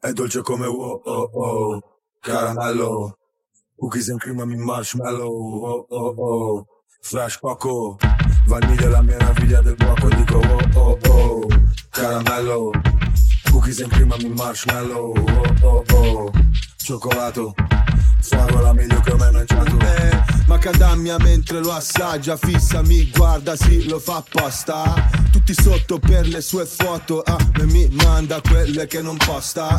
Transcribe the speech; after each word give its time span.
È 0.00 0.12
dolce 0.12 0.42
come 0.42 0.66
wow 0.66 1.00
oh 1.04 1.30
oh 1.32 1.82
Caramello. 2.20 3.16
Cookies 3.76 4.08
and 4.10 4.20
cream 4.20 4.38
and 4.40 4.56
marshmallow. 4.60 5.26
Oh 5.28 5.86
oh 5.90 6.14
oh 6.16 6.66
Fresh 7.00 7.38
poco 7.40 7.96
Vaniglia 8.46 8.88
la 8.90 9.02
mia 9.02 9.16
naviglia 9.16 9.60
del 9.60 9.74
blocco 9.74 10.08
Dico 10.08 10.38
oh 10.38 10.78
oh 10.78 10.98
oh 11.08 11.46
Caramello. 11.90 12.70
Cookies 13.50 13.80
and 13.80 13.90
cream 13.90 14.12
and 14.12 14.36
marshmallow. 14.36 15.12
Oh 15.16 15.54
oh 15.64 15.84
oh 15.92 16.30
Cioccolato. 16.76 17.52
Fragola 18.20 18.72
meglio 18.72 19.00
che 19.00 19.12
ho 19.12 19.16
mangiato. 19.16 19.78
eh, 19.80 20.22
Macadamia 20.48 21.18
mentre 21.18 21.60
lo 21.60 21.72
assaggia 21.72 22.38
Fissa 22.38 22.80
mi 22.82 23.10
guarda, 23.10 23.54
sì 23.54 23.86
lo 23.86 23.98
fa 23.98 24.16
apposta. 24.16 25.10
Tutti 25.30 25.52
sotto 25.52 25.98
per 25.98 26.26
le 26.26 26.40
sue 26.40 26.64
foto 26.64 27.20
Ah, 27.20 27.36
e 27.60 27.64
mi 27.66 27.86
manda 28.02 28.40
quelle 28.40 28.86
che 28.86 29.02
non 29.02 29.18
posta 29.18 29.78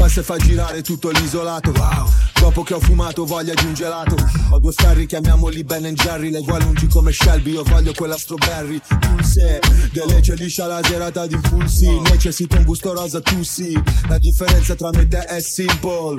Passa 0.00 0.20
e 0.20 0.22
fa 0.22 0.38
girare 0.38 0.80
tutto 0.80 1.10
l'isolato. 1.10 1.72
Wow. 1.72 2.08
Dopo 2.40 2.62
che 2.62 2.72
ho 2.72 2.80
fumato 2.80 3.26
voglia 3.26 3.52
di 3.52 3.66
un 3.66 3.74
gelato. 3.74 4.16
Ho 4.48 4.58
due 4.58 4.72
ferri, 4.72 5.04
chiamiamoli 5.04 5.62
Ben 5.62 5.92
Jerry. 5.92 6.30
Lei 6.30 6.42
vuole 6.42 6.64
lungi 6.64 6.86
come 6.86 7.12
Shelby, 7.12 7.52
io 7.52 7.62
voglio 7.64 7.92
quella 7.92 8.16
strawberry. 8.16 8.80
Pulse, 8.98 9.60
delle 9.92 10.22
liscia 10.36 10.66
la 10.66 10.80
serata 10.82 11.26
di 11.26 11.34
impulsi 11.34 11.86
Necessito 12.00 12.56
un 12.56 12.64
gusto 12.64 12.94
rosa, 12.94 13.20
tu 13.20 13.42
sì. 13.42 13.78
La 14.08 14.16
differenza 14.16 14.74
tra 14.74 14.88
me 14.88 15.02
e 15.02 15.08
te 15.08 15.18
è 15.18 15.38
simple. 15.42 16.14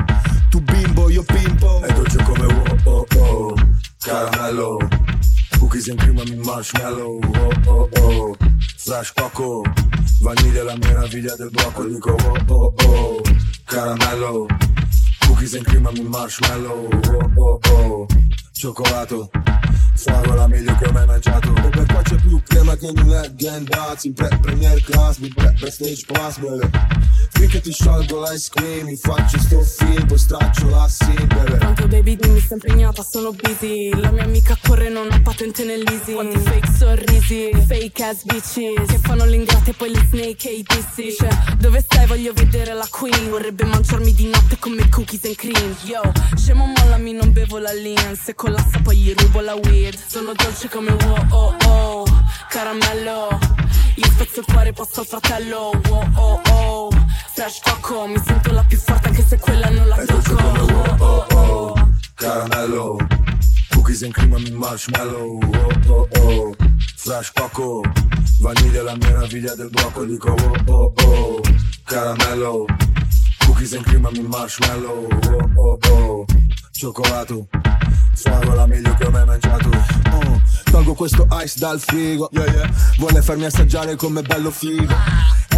Tu 0.51 0.61
bimbo, 0.61 1.09
io 1.09 1.23
pimpo. 1.23 1.81
È 1.81 1.91
dolce 1.91 2.21
come 2.21 2.45
wow 2.45 2.77
oh 2.83 3.05
oh. 3.17 3.53
Caramello 3.97 4.77
Cookies 5.57 5.89
and 5.89 5.99
cream 5.99 6.19
and 6.19 6.45
marshmallow. 6.45 7.19
Oh 7.19 7.51
oh 7.65 7.89
oh. 7.99 8.37
Fresh 8.77 9.11
poco 9.13 9.63
Vaniglia 10.21 10.63
la 10.63 10.75
mia 10.77 10.93
naviglia 10.93 11.35
del 11.35 11.49
blocco 11.49 11.83
Dico 11.85 12.11
oh 12.11 12.53
oh 12.53 12.73
oh 12.85 13.21
Caramello 13.65 14.45
Cookies 15.25 15.55
and 15.55 15.65
cream 15.65 15.87
and 15.87 15.99
marshmallow 16.07 16.87
oh 16.91 17.31
oh 17.35 17.59
oh. 17.69 18.07
Cioccolato 18.51 19.29
Fragola 19.95 20.47
meglio 20.47 20.75
che 20.77 20.87
ho 20.87 20.91
mai 20.91 21.05
mangiato. 21.05 21.53
E 21.55 21.69
per 21.69 21.85
qua 21.85 22.01
c'è 22.01 22.15
più 22.15 22.41
crema 22.43 22.75
che 22.75 22.87
in 22.87 22.97
un 22.97 23.07
leg 23.07 23.33
Dazz 23.63 24.03
In 24.05 24.13
pre 24.13 24.29
premier 24.41 24.81
class, 24.81 25.17
mi 25.17 25.27
pre 25.27 25.53
prestige 25.59 26.05
bebe 27.41 27.47
Finché 27.47 27.61
ti 27.61 27.71
sciolgo 27.71 28.21
l'ice 28.21 28.49
cream 28.53 28.85
Mi 28.85 28.95
faccio 28.95 29.39
sto 29.39 29.61
film, 29.61 30.05
poi 30.05 30.17
straccio 30.17 30.69
la 30.69 30.87
sim 30.87 31.27
bebe 31.27 31.57
Pronto 31.57 31.87
baby, 31.87 32.15
dimmi 32.15 32.39
sto 32.39 32.53
impegnata, 32.53 33.03
sono 33.03 33.31
busy. 33.31 33.89
La 33.99 34.11
mia 34.11 34.23
amica 34.23 34.57
corre, 34.61 34.89
non 34.89 35.11
ha 35.11 35.19
patente 35.21 35.63
nell'easy. 35.63 36.13
Quanti 36.13 36.37
fake 36.37 36.71
sorrisi, 36.71 37.51
fake 37.67 38.03
ass 38.03 38.23
bitches. 38.23 38.87
Che 38.87 38.97
fanno 38.99 39.25
l'ingrate 39.25 39.71
e 39.71 39.73
poi 39.73 39.89
le 39.89 40.05
snake 40.09 40.49
e 40.49 40.53
i 40.53 40.65
dissi. 40.65 41.13
Cioè, 41.13 41.29
dove 41.59 41.81
stai? 41.81 42.07
Voglio 42.07 42.33
vedere 42.33 42.73
la 42.73 42.87
queen. 42.89 43.29
Vorrebbe 43.29 43.65
mangiarmi 43.65 44.13
di 44.13 44.27
notte 44.27 44.57
come 44.59 44.87
cookies 44.89 45.25
and 45.25 45.35
cream. 45.35 45.75
Yo, 45.83 46.01
scemo 46.35 46.65
mollami, 46.65 47.13
non 47.13 47.31
bevo 47.31 47.57
la 47.57 47.73
lean. 47.73 48.15
Se 48.15 48.35
collassa 48.35 48.79
poi 48.81 48.97
gli 48.97 49.13
rubo 49.15 49.41
la 49.41 49.55
weed. 49.55 49.97
Sono 50.07 50.33
dolce 50.33 50.69
come 50.69 50.91
wow 50.91 51.25
oh 51.29 51.55
oh 51.65 52.05
Caramello. 52.49 53.39
Io 53.95 54.05
spezzo 54.05 54.39
il 54.39 54.45
cuore 54.45 54.71
posto 54.73 55.01
al 55.01 55.05
fratello. 55.05 55.71
Wow 55.87 56.09
oh 56.15 56.41
oh 56.49 57.00
Fresh 57.41 57.61
coco 57.63 58.05
Mi 58.05 58.21
sento 58.23 58.51
la 58.51 58.63
più 58.63 58.77
forte 58.77 59.07
anche 59.07 59.25
se 59.25 59.39
quella 59.39 59.67
non 59.71 59.87
la 59.87 59.95
tocco. 60.05 60.33
wow 60.35 60.95
oh 60.99 61.25
oh 61.33 61.89
Caramello 62.13 62.97
Cookies 63.71 64.03
and 64.03 64.13
cream 64.13 64.33
and 64.35 64.51
marshmallow. 64.51 65.39
Oh 65.41 65.89
oh 65.89 66.07
oh 66.19 66.55
Fresh 66.97 67.31
coco 67.33 67.81
Vaniglia 68.41 68.83
la 68.83 68.95
mia 68.95 69.17
naviglia 69.17 69.55
del 69.55 69.69
blocco 69.69 70.03
Dico 70.03 70.35
oh 70.35 70.71
oh 70.71 70.93
oh 71.03 71.41
Caramello 71.85 72.67
Cookies 73.39 73.73
and 73.73 73.85
cream 73.85 74.05
and 74.05 74.19
marshmallow. 74.27 75.07
Oh 75.09 75.49
oh 75.57 75.79
oh 75.89 76.25
Cioccolato. 76.71 77.47
Fragola 78.13 78.67
meglio 78.67 78.93
che 78.95 79.05
ho 79.05 79.09
mai 79.09 79.25
mangiato. 79.25 79.69
Oh, 80.11 80.41
Tolgo 80.69 80.93
questo 80.93 81.27
ice 81.43 81.57
dal 81.57 81.79
frigo. 81.79 82.29
Yeah, 82.31 82.51
yeah. 82.51 82.69
Vuole 82.97 83.21
farmi 83.23 83.45
assaggiare 83.45 83.95
come 83.95 84.21
bello 84.21 84.51
figo 84.51 84.93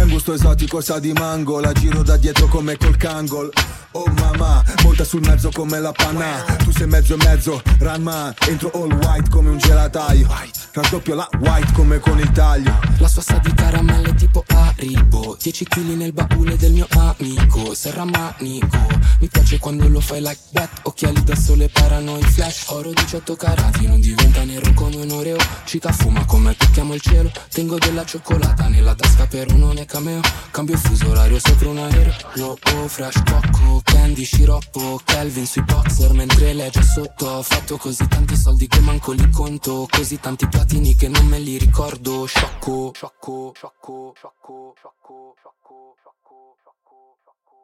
un 0.04 0.10
gusto 0.10 0.34
esotico, 0.34 0.80
sa 0.80 0.98
di 0.98 1.12
mango 1.12 1.60
La 1.60 1.72
giro 1.72 2.02
da 2.02 2.16
dietro 2.16 2.46
come 2.46 2.76
col 2.76 2.96
kangol. 2.96 3.50
Oh 3.92 4.04
mamma, 4.18 4.62
monta 4.82 5.04
sul 5.04 5.20
mezzo 5.20 5.50
come 5.52 5.80
la 5.80 5.92
panna. 5.92 6.42
Tu 6.64 6.72
sei 6.72 6.86
mezzo 6.86 7.14
e 7.14 7.16
mezzo, 7.16 7.62
Ranma 7.78 8.34
Entro 8.48 8.70
all 8.74 8.92
white 8.92 9.30
come 9.30 9.50
un 9.50 9.58
gelataio. 9.58 10.26
Raddoppio 10.72 11.14
la 11.14 11.28
white 11.38 11.72
come 11.72 11.98
con 12.00 12.18
il 12.18 12.30
taglio. 12.32 12.78
La 12.98 13.08
sua 13.08 13.22
sa 13.22 13.38
di 13.38 13.52
caramelle 13.54 14.14
tipo 14.14 14.44
Haribo. 14.46 15.36
10 15.40 15.64
kg 15.64 15.96
nel 15.96 16.12
baule 16.12 16.56
del 16.56 16.72
mio 16.72 16.86
amico 16.90 17.74
Serra 17.74 18.04
manico 18.04 19.03
Mi 19.24 19.30
piace 19.30 19.58
quando 19.58 19.88
lo 19.88 20.00
fai 20.00 20.20
like 20.20 20.38
that. 20.52 20.80
Occhiali 20.82 21.24
da 21.24 21.34
sole 21.34 21.70
parano 21.70 22.18
i 22.18 22.22
flash. 22.24 22.66
Oro 22.68 22.92
18 22.92 23.34
carati 23.36 23.86
Non 23.86 23.98
diventa 23.98 24.44
nero 24.44 24.70
come 24.74 24.96
un 24.96 25.10
oreo. 25.12 25.38
Cica 25.64 25.90
fuma 25.92 26.26
come 26.26 26.54
tocchiamo 26.54 26.92
il 26.92 27.00
cielo. 27.00 27.32
Tengo 27.50 27.78
della 27.78 28.04
cioccolata 28.04 28.68
nella 28.68 28.94
tasca 28.94 29.26
per 29.26 29.50
un 29.50 29.60
non 29.60 29.78
è 29.78 29.86
cameo. 29.86 30.20
Cambio 30.50 30.76
fuso 30.76 31.08
orario 31.08 31.38
sopra 31.38 31.70
un 31.70 31.78
aereo. 31.78 32.12
Yo, 32.34 32.58
oh, 32.74 32.86
fresh 32.86 33.22
cocco 33.24 33.80
Candy, 33.82 34.24
sciroppo, 34.24 35.00
Kelvin 35.02 35.46
sui 35.46 35.62
boxer 35.62 36.12
Mentre 36.12 36.52
legge 36.52 36.82
sotto. 36.82 37.26
Ho 37.26 37.42
fatto 37.42 37.78
così 37.78 38.06
tanti 38.06 38.36
soldi 38.36 38.68
che 38.68 38.80
manco 38.80 39.12
li 39.12 39.30
conto. 39.30 39.88
Così 39.90 40.20
tanti 40.20 40.46
platini 40.46 40.94
che 40.96 41.08
non 41.08 41.24
me 41.28 41.38
li 41.38 41.56
ricordo. 41.56 42.26
Sciocco, 42.26 42.92
sciocco, 42.94 43.52
sciocco, 43.54 44.12
sciocco, 44.14 44.74
sciocco, 44.76 45.34
sciocco, 45.40 45.94
sciocco, 45.96 46.56
sciocco 46.60 47.63